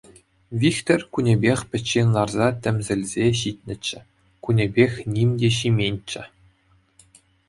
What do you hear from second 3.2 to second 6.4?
ҫитнӗччӗ, кунӗпех ним те ҫименччӗ.